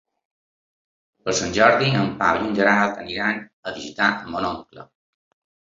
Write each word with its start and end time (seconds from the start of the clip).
Per 1.27 1.35
Sant 1.41 1.53
Jordi 1.59 1.91
en 1.99 2.09
Pau 2.23 2.41
i 2.41 2.49
en 2.49 2.59
Gerard 2.63 2.99
aniran 3.05 3.45
a 3.73 3.79
visitar 3.79 4.13
mon 4.35 4.51
oncle. 4.55 4.91